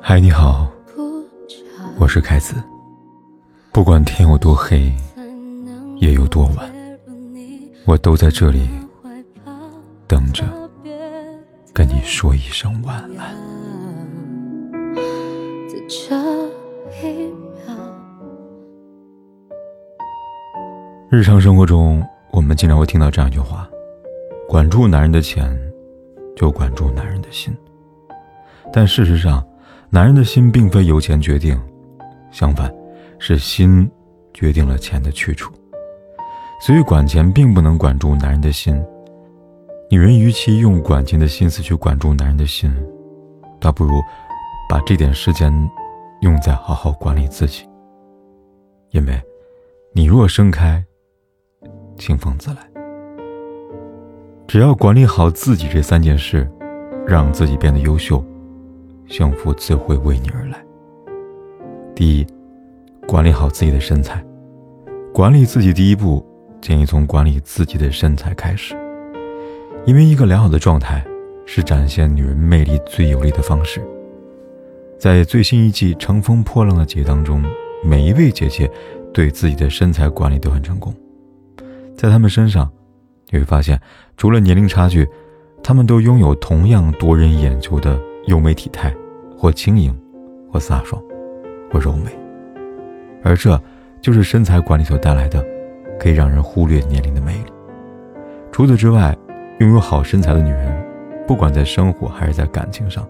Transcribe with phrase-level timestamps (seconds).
[0.00, 0.66] 嗨，你好，
[1.98, 2.54] 我是凯子。
[3.70, 4.90] 不管天有多黑，
[5.98, 6.72] 夜有多晚，
[7.84, 8.66] 我都在这里
[10.06, 10.42] 等着
[11.74, 13.36] 跟你说一声晚安。
[21.10, 23.68] 日常生活中，我们经常会听到这样一句话
[24.48, 25.54] ：“管住男人的钱，
[26.38, 27.52] 就管住男人的心。”
[28.72, 29.44] 但事实上，
[29.90, 31.60] 男人的心并非由钱决定，
[32.30, 32.72] 相反，
[33.18, 33.90] 是心
[34.32, 35.52] 决定了钱的去处。
[36.60, 38.80] 所以，管钱并不能管住男人的心。
[39.90, 42.70] 女人与其用管钱的心思去管住男人的心，
[43.58, 44.00] 倒不如
[44.68, 45.52] 把这点时间
[46.20, 47.66] 用在好好管理自己。
[48.90, 49.20] 因为，
[49.92, 50.84] 你若盛开。
[51.96, 52.67] 清风自来。
[54.48, 56.50] 只要管理好自己这三件事，
[57.06, 58.24] 让自己变得优秀，
[59.06, 60.58] 幸福自会为你而来。
[61.94, 62.26] 第一，
[63.06, 64.24] 管理好自己的身材。
[65.12, 66.24] 管理自己第一步，
[66.62, 68.74] 建议从管理自己的身材开始。
[69.84, 71.04] 因为一个良好的状态，
[71.44, 73.82] 是展现女人魅力最有力的方式。
[74.98, 77.44] 在最新一季《乘风破浪的姐姐》当中，
[77.84, 78.70] 每一位姐姐
[79.12, 80.94] 对自己的身材管理都很成功。
[81.94, 82.70] 在她们身上，
[83.30, 83.78] 你会发现，
[84.16, 85.06] 除了年龄差距，
[85.62, 88.94] 他们都拥有同样夺人眼球的优美体态，
[89.36, 89.94] 或轻盈，
[90.50, 91.02] 或飒爽，
[91.70, 92.10] 或柔美。
[93.22, 93.60] 而这
[94.00, 95.44] 就是身材管理所带来的，
[96.00, 97.52] 可以让人忽略年龄的魅力。
[98.50, 99.14] 除此之外，
[99.60, 100.86] 拥有好身材的女人，
[101.26, 103.06] 不管在生活还是在感情上，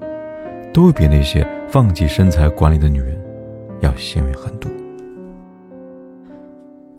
[0.74, 3.16] 都会比那些放弃身材管理的女人
[3.80, 4.68] 要幸运很多。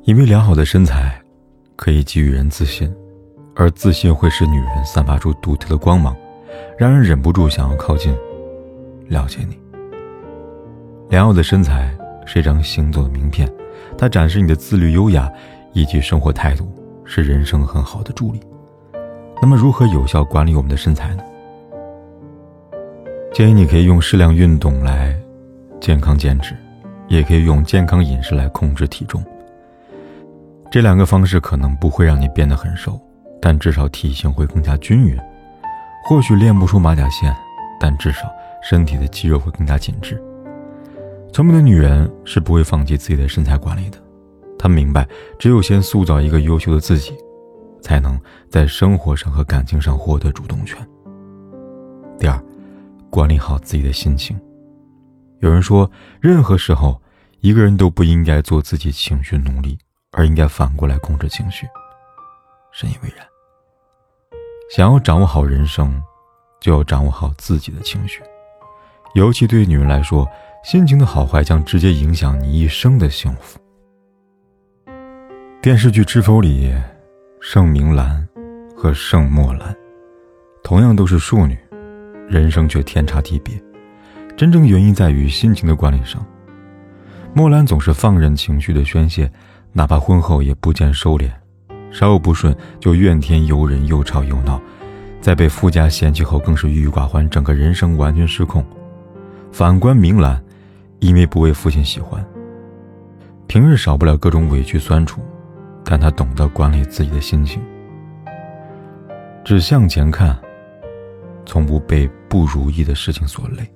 [0.04, 1.20] 因为良好的身材。
[1.82, 2.94] 可以给予人自信，
[3.56, 6.16] 而自信会使女人散发出独特的光芒，
[6.78, 8.16] 让人忍不住想要靠近、
[9.08, 9.58] 了解你。
[11.10, 11.94] 良好的身材
[12.26, 13.52] 是一张行走的名片，
[13.98, 15.32] 它展示你的自律、优雅
[15.74, 16.72] 以及生活态度，
[17.04, 18.40] 是人生很好的助力。
[19.42, 21.24] 那么，如何有效管理我们的身材呢？
[23.34, 25.18] 建议你可以用适量运动来
[25.80, 26.56] 健康减脂，
[27.08, 29.24] 也可以用健康饮食来控制体重。
[30.72, 33.00] 这两个方式可能不会让你变得很瘦，
[33.42, 35.18] 但至少体型会更加均匀。
[36.04, 37.36] 或许练不出马甲线，
[37.80, 38.32] 但至少
[38.64, 40.22] 身体的肌肉会更加紧致。
[41.32, 43.98] 聪明的女人是不会放弃自己的身材管理的，
[44.58, 45.08] 她明白，
[45.38, 47.14] 只有先塑造一个优秀的自己，
[47.82, 50.78] 才能在生活上和感情上获得主动权。
[52.18, 52.44] 第二，
[53.10, 54.40] 管理好自己的心情。
[55.40, 55.90] 有人说，
[56.20, 57.02] 任何时候，
[57.42, 59.78] 一个人都不应该做自己情绪奴隶。
[60.12, 61.68] 而应该反过来控制情绪，
[62.72, 63.29] 深以为然。
[64.70, 66.00] 想要掌握好人生，
[66.62, 68.22] 就要掌握好自己的情绪。
[69.16, 70.30] 尤其对于女人来说，
[70.64, 73.60] 心情的好坏将直接影响你一生的幸福。
[75.60, 76.72] 电视剧《知否》里，
[77.42, 78.28] 盛明兰
[78.76, 79.76] 和盛墨兰
[80.64, 81.58] 同样都是庶女，
[82.28, 83.60] 人生却天差地别。
[84.38, 86.24] 真正原因在于心情的管理上。
[87.34, 89.32] 墨兰总是放任情绪的宣泄。
[89.72, 91.30] 哪怕婚后也不见收敛，
[91.92, 94.62] 稍有不顺就怨天尤人，又吵又闹，
[95.22, 98.66] 在被夫家嫌弃后更是郁郁寡欢，整个人生完全失控。
[99.52, 100.42] 反观明兰，
[101.00, 102.24] 因为不为父亲喜欢，
[103.48, 105.22] 平日少不了各种委屈酸楚，
[105.84, 107.62] 但她懂得管理自己的心情，
[109.44, 110.38] 只向前看，
[111.46, 113.68] 从不被不如意的事情所累。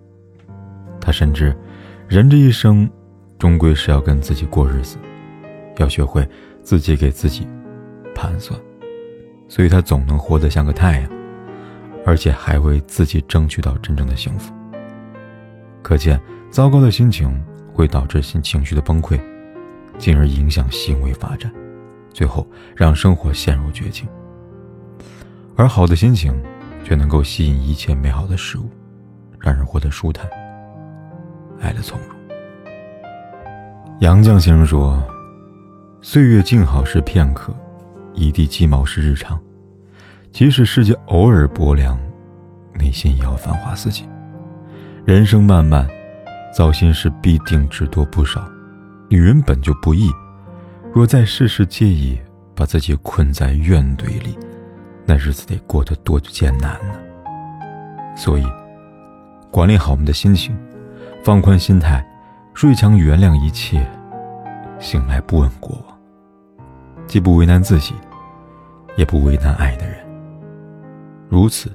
[1.02, 1.56] 她深知，
[2.07, 2.88] 人这一生，
[3.40, 4.97] 终归是要跟自己过日子。
[5.78, 6.23] 要学会
[6.62, 7.47] 自己给自己
[8.13, 8.59] 盘算，
[9.47, 11.09] 所以他总能活得像个太阳，
[12.06, 14.53] 而且还为自己争取到真正的幸福。
[15.81, 16.19] 可见，
[16.50, 19.19] 糟糕的心情会导致心情绪的崩溃，
[19.97, 21.52] 进而影响行为发展，
[22.13, 24.07] 最后让生活陷入绝境。
[25.56, 26.34] 而好的心情
[26.84, 28.69] 却能够吸引一切美好的事物，
[29.40, 30.29] 让人活得舒坦，
[31.61, 32.08] 爱的从容。
[33.99, 35.02] 杨绛先生说。
[36.05, 37.55] 岁月静好是片刻，
[38.13, 39.39] 一地鸡毛是日常。
[40.31, 41.99] 即使世界偶尔薄凉，
[42.73, 44.07] 内心也要繁华似锦。
[45.05, 45.87] 人生漫漫，
[46.55, 48.43] 糟心事必定只多不少。
[49.09, 50.09] 女人本就不易，
[50.91, 52.19] 若在事事介意，
[52.55, 54.35] 把自己困在怨怼里，
[55.05, 56.95] 那日子得过得多艰难呢。
[58.15, 58.45] 所以，
[59.51, 60.57] 管理好我们的心情，
[61.23, 62.03] 放宽心态，
[62.55, 63.85] 睡强原谅一切，
[64.79, 65.97] 醒来不问过往。
[67.05, 67.93] 既不为难自己，
[68.95, 69.95] 也不为难爱的人。
[71.29, 71.72] 如此，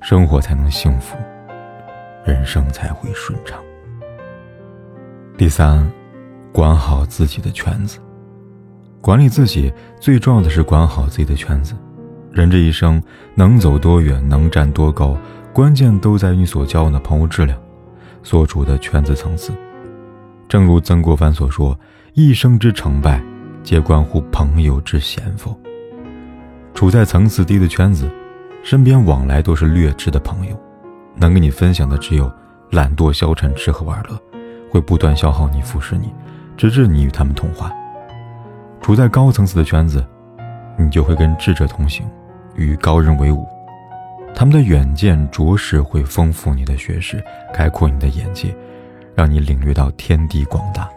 [0.00, 1.16] 生活才能幸福，
[2.24, 3.58] 人生才会顺畅。
[5.38, 5.90] 第三，
[6.52, 7.98] 管好自己的圈子。
[9.00, 11.74] 管理自己最重要的是管好自己的圈子。
[12.30, 13.02] 人这一生
[13.34, 15.16] 能走多远，能站多高，
[15.52, 17.58] 关键都在于你所交往的朋友质量，
[18.22, 19.52] 所处的圈子层次。
[20.48, 21.78] 正如曾国藩所说
[22.14, 23.22] ：“一生之成败，
[23.62, 25.58] 皆关乎朋友之贤否。”
[26.74, 28.10] 处在层次低的圈子，
[28.62, 30.58] 身边往来都是劣质的朋友，
[31.14, 32.30] 能跟你分享的只有
[32.70, 34.18] 懒惰、消沉、吃喝玩乐。
[34.70, 36.10] 会不断消耗你、腐蚀你，
[36.56, 37.70] 直至你与他们同化。
[38.80, 40.02] 处在高层次的圈子，
[40.78, 42.08] 你就会跟智者同行，
[42.54, 43.46] 与高人为伍。
[44.34, 47.22] 他们的远见着实会丰富你的学识，
[47.52, 48.56] 开阔你的眼界，
[49.14, 50.88] 让你领略到天地广大。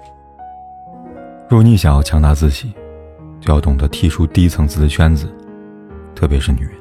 [1.50, 2.74] 若你想要强大自己，
[3.42, 5.30] 就要懂得剔除低层次的圈子，
[6.16, 6.72] 特别是女人。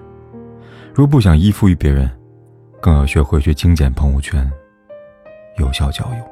[0.95, 2.09] 若不想依附于别人，
[2.81, 4.49] 更要学会去精简朋友圈，
[5.59, 6.25] 有效交友。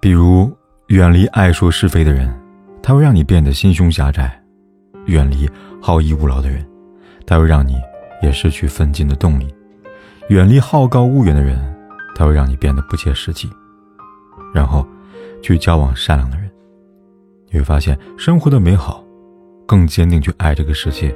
[0.00, 0.50] 比如，
[0.88, 2.32] 远离爱说是非的人，
[2.82, 4.30] 他会让你变得心胸狭窄；
[5.06, 5.48] 远离
[5.82, 6.66] 好逸恶劳的人，
[7.26, 7.76] 他会让你
[8.22, 9.46] 也失去奋进的动力；
[10.28, 11.58] 远离好高骛远的人，
[12.14, 13.50] 他会让你变得不切实际。
[14.54, 14.86] 然后，
[15.42, 16.48] 去交往善良的人，
[17.50, 19.04] 你会发现生活的美好，
[19.66, 21.10] 更坚定去爱这个世界；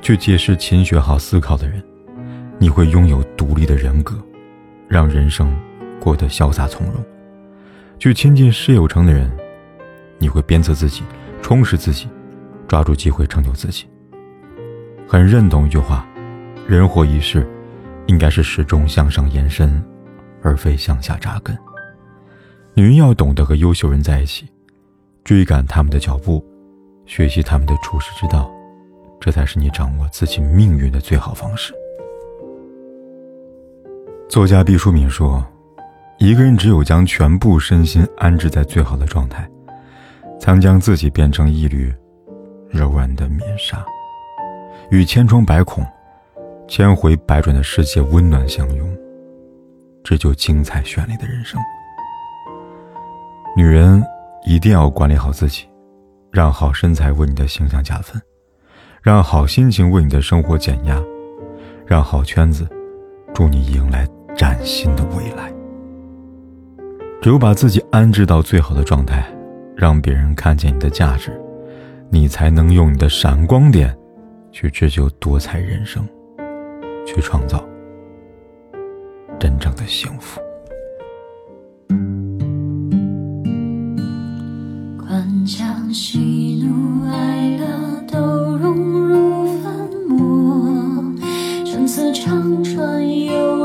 [0.00, 1.82] 去结识勤学好思考的人，
[2.58, 4.16] 你会拥有独立的人格，
[4.88, 5.54] 让人生
[6.00, 7.04] 过得潇洒从容。
[7.98, 9.30] 去亲近事有成的人，
[10.18, 11.02] 你会鞭策自己，
[11.42, 12.08] 充实自己，
[12.66, 13.86] 抓住机会成就自己。
[15.06, 16.06] 很认同一句话：
[16.66, 17.46] 人活一世，
[18.06, 19.82] 应该是始终向上延伸，
[20.42, 21.56] 而非向下扎根。
[22.74, 24.46] 女人要懂得和优秀人在一起，
[25.24, 26.44] 追赶他们的脚步，
[27.04, 28.48] 学习他们的处世之道，
[29.20, 31.74] 这才是你掌握自己命运的最好方式。
[34.28, 35.44] 作家毕淑敏说。
[36.20, 39.48] 一个人只有将全部身心安置在最好的状态，
[40.40, 41.94] 才能将自己变成一缕
[42.68, 43.86] 柔软的面纱，
[44.90, 45.86] 与千疮百孔、
[46.66, 48.98] 千回百转的世界温暖相拥，
[50.02, 51.60] 这就精彩绚丽的人生。
[53.56, 54.04] 女人
[54.44, 55.68] 一定要管理好自己，
[56.32, 58.20] 让好身材为你的形象加分，
[59.08, 61.02] 让好心情为你的生活减压，
[61.86, 62.68] 让好圈子
[63.32, 64.06] 助你迎来
[64.36, 65.50] 崭新的未来。
[67.22, 69.24] 只有把自己安置到最好的状态，
[69.74, 71.32] 让别人看见你的价值，
[72.10, 73.96] 你才能用你的闪光点，
[74.52, 76.06] 去追求多彩人生，
[77.06, 77.66] 去创造
[79.40, 80.38] 真正的幸福。
[84.98, 85.90] 关将
[92.78, 92.86] 长
[93.26, 93.57] 川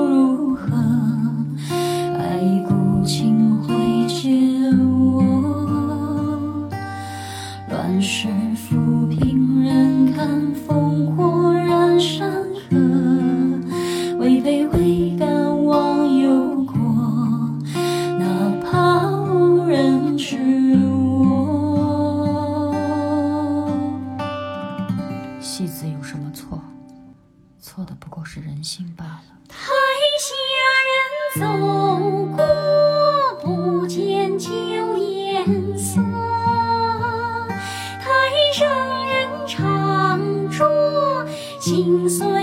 [42.04, 42.43] 心碎。